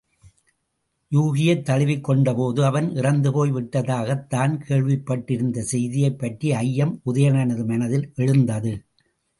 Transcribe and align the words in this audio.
யூகியைத் 1.11 1.65
தழுவிக்கொண்டபோது, 1.67 2.63
அவன் 2.63 2.89
இறந்துபோய் 2.95 3.53
விட்டதாகத் 3.53 4.27
தான் 4.27 4.57
கேள்விப்பட்டிருந்த 4.67 5.59
செய்தியைப் 5.59 6.19
பற்றிய 6.19 6.57
ஐயம், 6.57 7.01
உதயணனது 7.05 7.65
மனத்தில் 7.65 8.11
எழுந்தது. 8.15 8.73